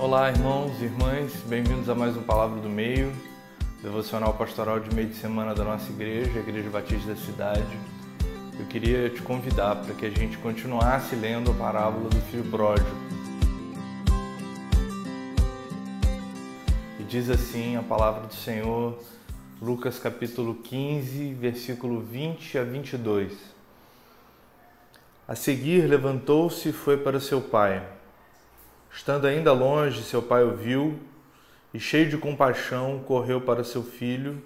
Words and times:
Olá, 0.00 0.30
irmãos 0.30 0.80
e 0.80 0.84
irmãs, 0.84 1.32
bem-vindos 1.48 1.88
a 1.88 1.94
mais 1.94 2.16
um 2.16 2.22
Palavra 2.22 2.60
do 2.60 2.68
Meio, 2.68 3.12
devocional 3.82 4.32
pastoral 4.32 4.78
de 4.78 4.94
meio 4.94 5.08
de 5.08 5.16
semana 5.16 5.56
da 5.56 5.64
nossa 5.64 5.90
igreja, 5.90 6.38
a 6.38 6.40
Igreja 6.40 6.70
Batista 6.70 7.08
da 7.08 7.16
Cidade. 7.16 7.76
Eu 8.60 8.64
queria 8.66 9.10
te 9.10 9.20
convidar 9.22 9.74
para 9.74 9.92
que 9.96 10.06
a 10.06 10.10
gente 10.10 10.38
continuasse 10.38 11.16
lendo 11.16 11.50
a 11.50 11.54
parábola 11.54 12.08
do 12.08 12.20
filho 12.30 12.48
pródigo. 12.48 12.88
E 17.00 17.02
diz 17.02 17.28
assim 17.28 17.74
a 17.76 17.82
palavra 17.82 18.28
do 18.28 18.34
Senhor, 18.34 19.02
Lucas 19.60 19.98
capítulo 19.98 20.54
15, 20.54 21.34
versículo 21.34 22.00
20 22.00 22.56
a 22.56 22.62
22. 22.62 23.32
A 25.26 25.34
seguir, 25.34 25.88
levantou-se 25.88 26.68
e 26.68 26.72
foi 26.72 26.96
para 26.96 27.18
seu 27.18 27.40
pai. 27.40 27.97
Estando 28.90 29.26
ainda 29.26 29.52
longe, 29.52 30.02
seu 30.02 30.22
pai 30.22 30.42
o 30.44 30.56
viu 30.56 30.98
e, 31.72 31.78
cheio 31.78 32.08
de 32.08 32.16
compaixão, 32.16 33.00
correu 33.00 33.40
para 33.40 33.62
seu 33.62 33.82
filho 33.82 34.42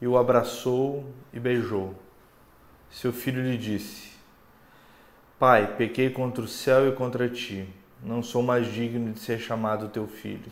e 0.00 0.06
o 0.06 0.16
abraçou 0.16 1.04
e 1.32 1.40
beijou. 1.40 1.94
Seu 2.90 3.12
filho 3.12 3.42
lhe 3.42 3.56
disse: 3.56 4.12
Pai, 5.38 5.74
pequei 5.76 6.10
contra 6.10 6.42
o 6.42 6.48
céu 6.48 6.88
e 6.88 6.92
contra 6.92 7.28
ti, 7.28 7.68
não 8.02 8.22
sou 8.22 8.42
mais 8.42 8.66
digno 8.72 9.12
de 9.12 9.18
ser 9.18 9.38
chamado 9.38 9.88
teu 9.88 10.06
filho. 10.06 10.50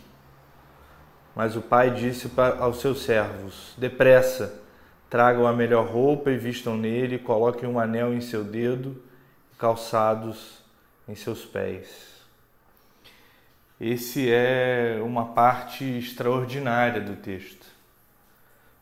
Mas 1.35 1.57
o 1.57 1.61
pai 1.61 1.91
disse 1.91 2.31
aos 2.61 2.81
seus 2.81 3.03
servos: 3.03 3.75
Depressa, 3.79 4.61
tragam 5.09 5.47
a 5.47 5.53
melhor 5.53 5.87
roupa 5.87 6.31
e 6.31 6.37
vistam 6.37 6.77
nele, 6.77 7.19
coloquem 7.19 7.69
um 7.69 7.79
anel 7.79 8.13
em 8.13 8.21
seu 8.21 8.45
dedo 8.45 9.03
e 9.53 9.57
calçados 9.57 10.63
em 11.09 11.15
seus 11.15 11.45
pés. 11.45 12.14
Esse 13.81 14.31
é 14.31 15.01
uma 15.03 15.27
parte 15.33 15.85
extraordinária 15.85 17.01
do 17.01 17.17
texto. 17.17 17.67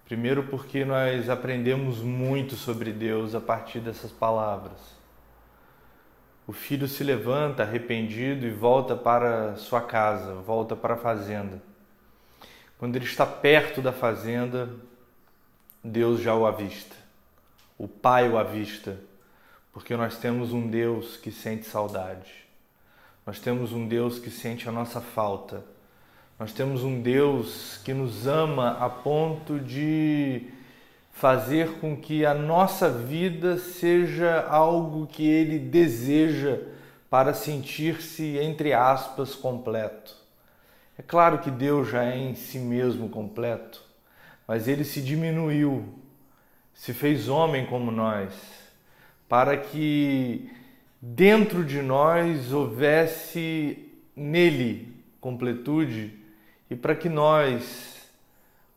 Primeiro, 0.05 0.43
porque 0.45 0.85
nós 0.85 1.31
aprendemos 1.31 2.01
muito 2.01 2.57
sobre 2.57 2.93
Deus 2.93 3.35
a 3.35 3.41
partir 3.41 3.81
dessas 3.81 4.13
palavras. 4.13 4.79
O 6.47 6.53
filho 6.53 6.87
se 6.87 7.03
levanta 7.03 7.63
arrependido 7.63 8.47
e 8.47 8.51
volta 8.51 8.95
para 8.95 9.57
sua 9.57 9.81
casa, 9.81 10.35
volta 10.35 10.77
para 10.77 10.95
a 10.95 10.99
fazenda. 10.99 11.63
Quando 12.77 12.97
ele 12.97 13.07
está 13.07 13.25
perto 13.25 13.81
da 13.81 13.93
fazenda, 13.93 14.69
Deus 15.83 16.21
já 16.21 16.35
o 16.35 16.45
avista. 16.45 16.95
O 17.79 17.89
Pai 17.89 18.29
o 18.29 18.37
avista, 18.37 18.99
porque 19.73 19.97
nós 19.97 20.19
temos 20.19 20.53
um 20.53 20.69
Deus 20.69 21.17
que 21.17 21.33
sente 21.33 21.65
saudade. 21.65 22.43
Nós 23.25 23.39
temos 23.39 23.73
um 23.73 23.87
Deus 23.87 24.19
que 24.19 24.31
sente 24.31 24.69
a 24.69 24.73
nossa 24.73 25.01
falta. 25.01 25.65
Nós 26.39 26.53
temos 26.53 26.83
um 26.83 27.01
Deus 27.01 27.81
que 27.85 27.95
nos 27.95 28.27
ama 28.27 28.79
a 28.81 28.91
ponto 28.91 29.61
de 29.61 30.51
fazer 31.13 31.79
com 31.79 31.97
que 31.97 32.27
a 32.27 32.35
nossa 32.35 32.91
vida 32.91 33.59
seja 33.59 34.45
algo 34.49 35.07
que 35.07 35.25
Ele 35.25 35.59
deseja 35.59 36.59
para 37.09 37.33
sentir-se, 37.33 38.39
entre 38.39 38.73
aspas, 38.73 39.37
completo. 39.37 40.17
É 40.99 41.03
claro 41.03 41.39
que 41.39 41.51
Deus 41.51 41.91
já 41.91 42.05
é 42.05 42.19
em 42.19 42.35
si 42.35 42.59
mesmo 42.59 43.09
completo, 43.09 43.85
mas 44.49 44.67
Ele 44.67 44.83
se 44.83 45.01
diminuiu, 45.01 45.95
se 46.75 46.93
fez 46.93 47.29
homem 47.29 47.67
como 47.67 47.93
nós, 47.93 48.33
para 49.29 49.57
que 49.57 50.51
dentro 51.05 51.65
de 51.65 51.83
nós 51.83 52.53
houvesse 52.53 53.93
nele 54.15 54.95
completude 55.21 56.17
e 56.71 56.77
para 56.77 56.95
que 56.95 57.09
nós 57.09 58.09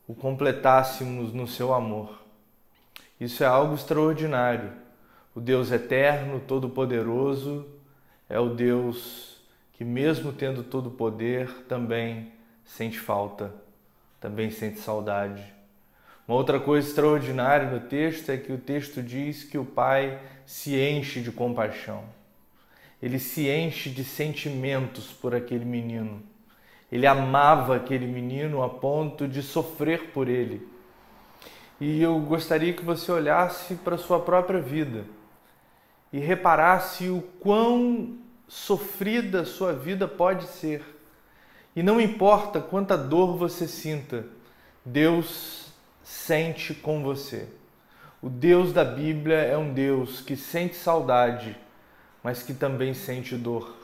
o 0.07 0.15
completássemos 0.15 1.31
no 1.31 1.47
seu 1.47 1.71
amor. 1.71 2.19
Isso 3.19 3.43
é 3.43 3.47
algo 3.47 3.75
extraordinário. 3.75 4.71
O 5.35 5.39
Deus 5.39 5.71
eterno, 5.71 6.39
todo-poderoso, 6.39 7.67
é 8.27 8.39
o 8.39 8.49
Deus 8.49 9.39
que, 9.73 9.85
mesmo 9.85 10.33
tendo 10.33 10.63
todo 10.63 10.87
o 10.87 10.91
poder, 10.91 11.65
também 11.67 12.31
sente 12.63 12.99
falta, 12.99 13.53
também 14.19 14.49
sente 14.49 14.79
saudade. 14.79 15.54
Uma 16.27 16.37
outra 16.37 16.59
coisa 16.59 16.87
extraordinária 16.87 17.69
no 17.69 17.79
texto 17.81 18.31
é 18.31 18.37
que 18.37 18.51
o 18.51 18.57
texto 18.57 19.01
diz 19.01 19.43
que 19.43 19.57
o 19.57 19.65
Pai 19.65 20.19
se 20.45 20.75
enche 20.75 21.21
de 21.21 21.31
compaixão. 21.31 22.03
Ele 23.01 23.19
se 23.19 23.47
enche 23.47 23.91
de 23.91 24.03
sentimentos 24.03 25.11
por 25.11 25.35
aquele 25.35 25.65
menino. 25.65 26.23
Ele 26.91 27.05
amava 27.05 27.75
aquele 27.75 28.07
menino 28.07 28.63
a 28.63 28.69
ponto 28.69 29.27
de 29.27 29.43
sofrer 29.43 30.11
por 30.11 30.27
ele. 30.27 30.67
E 31.79 32.01
eu 32.01 32.19
gostaria 32.19 32.73
que 32.73 32.83
você 32.83 33.11
olhasse 33.11 33.75
para 33.75 33.95
a 33.95 33.99
sua 33.99 34.19
própria 34.19 34.61
vida 34.61 35.05
e 36.11 36.19
reparasse 36.19 37.09
o 37.09 37.21
quão 37.39 38.17
sofrida 38.47 39.41
a 39.41 39.45
sua 39.45 39.73
vida 39.73 40.07
pode 40.07 40.47
ser. 40.47 40.83
E 41.75 41.83
não 41.83 41.99
importa 41.99 42.61
quanta 42.61 42.97
dor 42.97 43.35
você 43.35 43.67
sinta, 43.67 44.25
Deus 44.85 45.64
sente 46.05 46.75
com 46.75 47.01
você. 47.01 47.47
O 48.21 48.29
Deus 48.29 48.71
da 48.71 48.85
Bíblia 48.85 49.37
é 49.37 49.57
um 49.57 49.73
Deus 49.73 50.21
que 50.21 50.35
sente 50.35 50.75
saudade, 50.75 51.57
mas 52.23 52.43
que 52.43 52.53
também 52.53 52.93
sente 52.93 53.35
dor. 53.35 53.75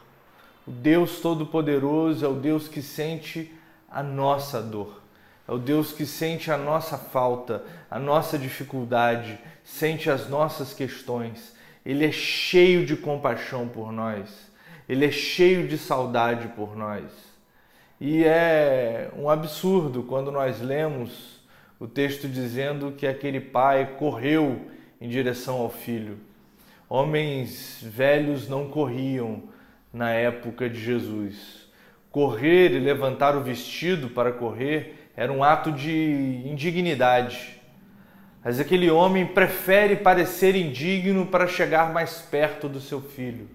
O 0.66 0.72
Deus 0.72 1.20
Todo-Poderoso 1.20 2.24
é 2.24 2.30
o 2.30 2.36
Deus 2.36 2.68
que 2.68 2.80
sente 2.80 3.52
a 3.90 4.04
nossa 4.04 4.62
dor. 4.62 5.02
É 5.48 5.52
o 5.52 5.58
Deus 5.58 5.92
que 5.92 6.06
sente 6.06 6.52
a 6.52 6.58
nossa 6.58 6.96
falta, 6.96 7.64
a 7.90 7.98
nossa 7.98 8.38
dificuldade, 8.38 9.40
sente 9.64 10.08
as 10.08 10.30
nossas 10.30 10.74
questões. 10.76 11.56
Ele 11.84 12.06
é 12.06 12.12
cheio 12.12 12.86
de 12.86 12.96
compaixão 12.96 13.68
por 13.68 13.92
nós. 13.92 14.30
Ele 14.88 15.06
é 15.06 15.12
cheio 15.12 15.68
de 15.68 15.76
saudade 15.76 16.50
por 16.50 16.78
nós. 16.78 17.06
E 18.00 18.24
é 18.24 19.10
um 19.18 19.28
absurdo 19.28 20.04
quando 20.04 20.32
nós 20.32 20.62
lemos 20.62 21.41
o 21.82 21.88
texto 21.88 22.28
dizendo 22.28 22.92
que 22.92 23.08
aquele 23.08 23.40
pai 23.40 23.96
correu 23.98 24.68
em 25.02 25.10
direção 25.10 25.60
ao 25.60 25.68
filho. 25.72 26.20
Homens 26.88 27.80
velhos 27.82 28.48
não 28.48 28.68
corriam 28.68 29.46
na 29.92 30.12
época 30.12 30.70
de 30.70 30.80
Jesus. 30.80 31.68
Correr 32.12 32.72
e 32.74 32.78
levantar 32.78 33.36
o 33.36 33.42
vestido 33.42 34.10
para 34.10 34.32
correr 34.32 35.10
era 35.18 35.34
um 35.34 35.44
ato 35.44 35.72
de 35.72 36.44
indignidade. 36.46 37.60
Mas 38.44 38.60
aquele 38.60 38.92
homem 38.92 39.26
prefere 39.26 39.96
parecer 39.96 40.56
indigno 40.56 41.26
para 41.26 41.48
chegar 41.48 41.92
mais 41.92 42.22
perto 42.22 42.70
do 42.70 42.80
seu 42.80 43.02
filho. 43.02 43.50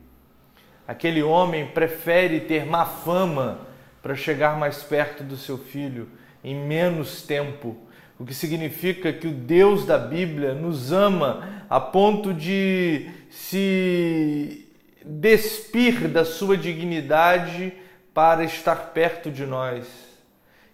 Aquele 0.85 1.23
homem 1.23 1.69
prefere 1.69 2.41
ter 2.41 2.67
má 2.67 2.85
fama 2.85 3.69
para 4.03 4.17
chegar 4.17 4.59
mais 4.59 4.83
perto 4.83 5.23
do 5.23 5.37
seu 5.37 5.57
filho 5.57 6.09
em 6.43 6.57
menos 6.57 7.23
tempo 7.23 7.86
o 8.19 8.25
que 8.25 8.35
significa 8.35 9.13
que 9.13 9.27
o 9.27 9.33
Deus 9.33 9.85
da 9.85 9.99
Bíblia 9.99 10.55
nos 10.55 10.93
ama 10.93 11.65
a 11.69 11.79
ponto 11.79 12.33
de 12.33 13.11
se 13.31 14.67
despir 15.05 16.09
da 16.09 16.25
sua 16.25 16.57
dignidade 16.57 17.73
para 18.15 18.45
estar 18.45 18.77
perto 18.93 19.31
de 19.31 19.45
nós. 19.45 19.87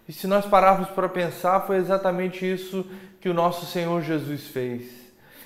E 0.07 0.13
se 0.13 0.27
nós 0.27 0.45
pararmos 0.45 0.89
para 0.89 1.09
pensar, 1.09 1.61
foi 1.61 1.77
exatamente 1.77 2.49
isso 2.49 2.85
que 3.19 3.29
o 3.29 3.33
nosso 3.33 3.65
Senhor 3.65 4.01
Jesus 4.01 4.47
fez. 4.47 5.03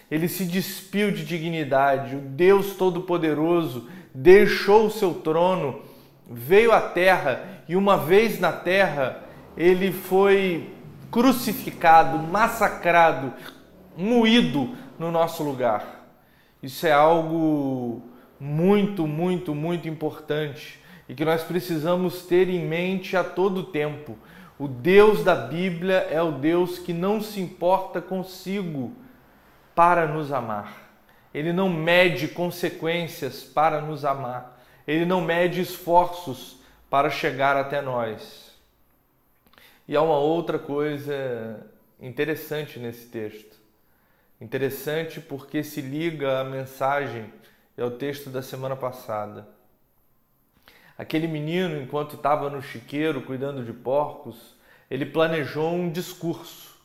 Ele 0.10 0.28
se 0.28 0.46
despiu 0.46 1.12
de 1.12 1.26
dignidade, 1.26 2.16
o 2.16 2.20
Deus 2.20 2.76
Todo-Poderoso 2.76 3.90
deixou 4.14 4.88
o 4.88 4.92
seu 4.92 5.16
trono, 5.16 5.82
veio 6.30 6.72
à 6.72 6.82
terra 6.82 7.64
e, 7.68 7.76
uma 7.76 7.98
vez 7.98 8.40
na 8.40 8.52
terra, 8.52 9.24
ele 9.56 9.92
foi 9.92 10.77
crucificado, 11.12 12.18
massacrado, 12.18 13.34
moído 13.96 14.76
no 15.00 15.12
nosso 15.12 15.44
lugar. 15.44 16.10
Isso 16.62 16.86
é 16.88 16.92
algo 16.92 18.02
muito, 18.40 19.08
muito, 19.08 19.54
muito 19.56 19.88
importante 19.88 20.80
e 21.08 21.16
que 21.16 21.24
nós 21.24 21.44
precisamos 21.44 22.24
ter 22.24 22.50
em 22.50 22.66
mente 22.66 23.16
a 23.16 23.24
todo 23.24 23.64
tempo. 23.64 24.18
O 24.60 24.68
Deus 24.68 25.24
da 25.24 25.36
Bíblia 25.36 26.08
é 26.10 26.22
o 26.22 26.32
Deus 26.32 26.80
que 26.80 26.94
não 26.94 27.22
se 27.22 27.40
importa 27.40 28.02
consigo 28.02 28.92
para 29.76 30.08
nos 30.08 30.32
amar. 30.32 30.88
Ele 31.34 31.54
não 31.54 31.70
mede 31.70 32.28
consequências 32.28 33.44
para 33.44 33.80
nos 33.80 34.04
amar. 34.04 34.60
Ele 34.88 35.06
não 35.06 35.22
mede 35.22 35.62
esforços 35.62 36.58
para 36.90 37.10
chegar 37.10 37.56
até 37.56 37.82
nós. 37.82 38.47
E 39.88 39.96
há 39.96 40.02
uma 40.02 40.18
outra 40.18 40.60
coisa 40.60 41.66
interessante 42.00 42.78
nesse 42.78 43.08
texto. 43.08 43.56
Interessante 44.40 45.22
porque 45.22 45.64
se 45.64 45.82
liga 45.82 46.42
à 46.42 46.44
mensagem 46.44 47.32
e 47.78 47.82
ao 47.82 47.92
texto 47.92 48.30
da 48.30 48.42
semana 48.42 48.76
passada. 48.76 49.48
Aquele 50.98 51.28
menino, 51.28 51.80
enquanto 51.82 52.16
estava 52.16 52.50
no 52.50 52.62
chiqueiro 52.62 53.22
cuidando 53.22 53.64
de 53.64 53.72
porcos, 53.72 54.56
ele 54.90 55.06
planejou 55.06 55.74
um 55.74 55.90
discurso. 55.90 56.76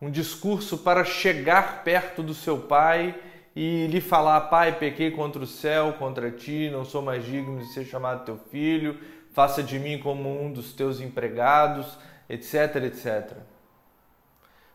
Um 0.00 0.10
discurso 0.10 0.78
para 0.78 1.04
chegar 1.04 1.84
perto 1.84 2.22
do 2.22 2.34
seu 2.34 2.58
pai 2.60 3.14
e 3.54 3.86
lhe 3.88 4.00
falar: 4.00 4.40
Pai, 4.42 4.78
pequei 4.78 5.10
contra 5.10 5.42
o 5.42 5.46
céu, 5.46 5.92
contra 5.94 6.30
ti, 6.30 6.70
não 6.70 6.84
sou 6.84 7.02
mais 7.02 7.24
digno 7.24 7.58
de 7.58 7.66
ser 7.72 7.84
chamado 7.84 8.24
teu 8.24 8.38
filho, 8.50 8.98
faça 9.32 9.62
de 9.62 9.78
mim 9.78 9.98
como 9.98 10.42
um 10.42 10.52
dos 10.52 10.72
teus 10.72 11.00
empregados, 11.00 11.98
etc, 12.32 12.76
etc. 12.84 13.36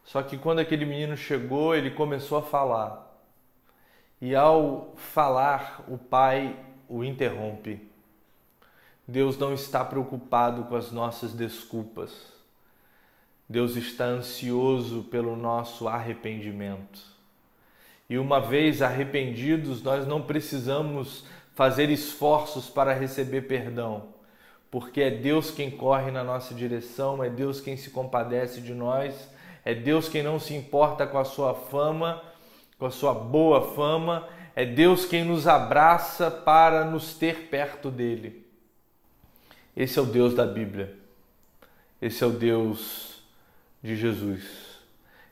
Só 0.03 0.21
que 0.21 0.37
quando 0.37 0.59
aquele 0.59 0.85
menino 0.85 1.17
chegou, 1.17 1.75
ele 1.75 1.91
começou 1.91 2.37
a 2.37 2.41
falar. 2.41 3.05
E 4.21 4.35
ao 4.35 4.93
falar, 4.95 5.83
o 5.87 5.97
pai 5.97 6.55
o 6.87 7.03
interrompe. 7.03 7.85
Deus 9.07 9.37
não 9.37 9.53
está 9.53 9.83
preocupado 9.83 10.65
com 10.65 10.75
as 10.75 10.91
nossas 10.91 11.33
desculpas. 11.33 12.31
Deus 13.49 13.75
está 13.75 14.05
ansioso 14.05 15.03
pelo 15.05 15.35
nosso 15.35 15.87
arrependimento. 15.87 17.01
E 18.09 18.17
uma 18.17 18.39
vez 18.39 18.81
arrependidos, 18.81 19.81
nós 19.81 20.05
não 20.05 20.21
precisamos 20.21 21.25
fazer 21.53 21.89
esforços 21.89 22.69
para 22.69 22.93
receber 22.93 23.41
perdão, 23.41 24.09
porque 24.69 25.01
é 25.01 25.11
Deus 25.11 25.51
quem 25.51 25.71
corre 25.71 26.11
na 26.11 26.23
nossa 26.23 26.53
direção, 26.53 27.23
é 27.23 27.29
Deus 27.29 27.61
quem 27.61 27.77
se 27.77 27.89
compadece 27.89 28.61
de 28.61 28.73
nós, 28.73 29.29
é 29.63 29.73
Deus 29.73 30.09
quem 30.09 30.23
não 30.23 30.39
se 30.39 30.53
importa 30.53 31.05
com 31.07 31.17
a 31.17 31.25
sua 31.25 31.53
fama, 31.53 32.21
com 32.77 32.85
a 32.85 32.91
sua 32.91 33.13
boa 33.13 33.73
fama, 33.73 34.27
é 34.55 34.65
Deus 34.65 35.05
quem 35.05 35.23
nos 35.23 35.47
abraça 35.47 36.31
para 36.31 36.85
nos 36.85 37.13
ter 37.13 37.47
perto 37.49 37.91
dele. 37.91 38.45
Esse 39.75 39.99
é 39.99 40.01
o 40.01 40.05
Deus 40.05 40.33
da 40.33 40.45
Bíblia. 40.45 40.95
Esse 42.01 42.23
é 42.23 42.27
o 42.27 42.31
Deus 42.31 43.21
de 43.83 43.95
Jesus. 43.95 44.43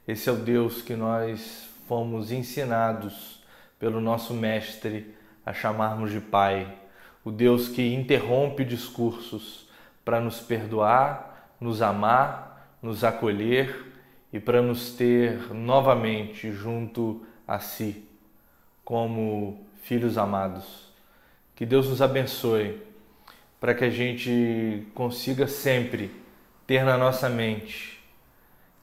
Esse 0.08 0.30
é 0.30 0.32
o 0.32 0.36
Deus 0.36 0.82
que 0.82 0.96
nós 0.96 1.68
fomos 1.88 2.32
ensinados 2.32 3.44
pelo 3.80 4.00
nosso 4.00 4.34
Mestre 4.34 5.16
a 5.46 5.54
chamarmos 5.54 6.12
de 6.12 6.20
Pai. 6.20 6.72
O 7.25 7.31
Deus 7.31 7.68
que 7.68 7.94
interrompe 7.94 8.63
discursos 8.63 9.68
para 10.06 10.22
nos 10.22 10.39
perdoar, 10.39 11.56
nos 11.60 11.81
amar, 11.81 12.77
nos 12.81 13.04
acolher 13.04 13.92
e 14.31 14.39
para 14.39 14.62
nos 14.62 14.92
ter 14.92 15.54
novamente 15.54 16.51
junto 16.51 17.25
a 17.48 17.60
si, 17.60 18.07
como 18.83 19.66
filhos 19.81 20.18
amados. 20.18 20.94
Que 21.56 21.66
Deus 21.66 21.89
nos 21.89 22.01
abençoe 22.01 22.80
para 23.60 23.74
que 23.74 23.83
a 23.83 23.89
gente 23.89 24.86
consiga 24.94 25.48
sempre 25.48 26.12
ter 26.68 26.86
na 26.86 26.98
nossa 26.98 27.27
mente 27.27 28.00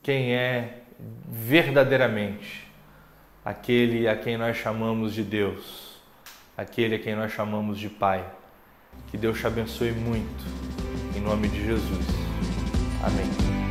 quem 0.03 0.35
é 0.35 0.83
verdadeiramente 1.29 2.67
aquele 3.45 4.07
a 4.09 4.17
quem 4.17 4.37
nós 4.37 4.57
chamamos 4.57 5.15
de 5.15 5.23
Deus, 5.23 5.92
aquele 6.63 6.97
a 6.97 6.99
quem 6.99 7.15
nós 7.15 7.33
chamamos 7.33 7.79
de 7.79 7.89
Pai. 7.89 8.25
Que 9.11 9.17
Deus 9.17 9.39
te 9.39 9.47
abençoe 9.47 9.93
muito, 9.93 10.45
em 11.17 11.21
nome 11.21 11.49
de 11.49 11.65
Jesus. 11.65 12.07
Amém. 13.05 13.62